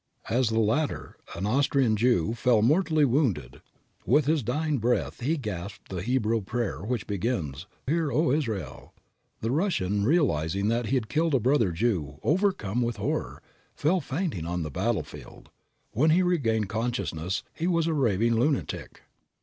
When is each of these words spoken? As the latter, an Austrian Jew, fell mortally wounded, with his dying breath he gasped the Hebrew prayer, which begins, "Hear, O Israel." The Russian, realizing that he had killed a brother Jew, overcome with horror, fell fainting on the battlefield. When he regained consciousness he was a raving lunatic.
As 0.31 0.49
the 0.49 0.57
latter, 0.59 1.15
an 1.35 1.45
Austrian 1.45 1.95
Jew, 1.95 2.33
fell 2.33 2.63
mortally 2.63 3.05
wounded, 3.05 3.61
with 4.03 4.25
his 4.25 4.41
dying 4.41 4.79
breath 4.79 5.19
he 5.19 5.37
gasped 5.37 5.89
the 5.89 6.01
Hebrew 6.01 6.41
prayer, 6.41 6.81
which 6.81 7.05
begins, 7.05 7.67
"Hear, 7.85 8.11
O 8.11 8.31
Israel." 8.31 8.95
The 9.41 9.51
Russian, 9.51 10.03
realizing 10.03 10.69
that 10.69 10.87
he 10.87 10.95
had 10.95 11.07
killed 11.07 11.35
a 11.35 11.39
brother 11.39 11.71
Jew, 11.71 12.17
overcome 12.23 12.81
with 12.81 12.95
horror, 12.95 13.43
fell 13.75 14.01
fainting 14.01 14.47
on 14.47 14.63
the 14.63 14.71
battlefield. 14.71 15.49
When 15.91 16.09
he 16.09 16.23
regained 16.23 16.67
consciousness 16.67 17.43
he 17.53 17.67
was 17.67 17.85
a 17.85 17.93
raving 17.93 18.37
lunatic. 18.39 19.03